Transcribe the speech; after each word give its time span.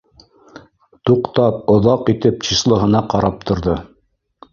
Туҡтап, 1.09 1.59
оҙаҡ 1.73 2.09
итеп 2.13 2.39
числоһына 2.47 3.03
ҡарап 3.13 3.45
торҙо 3.51 3.77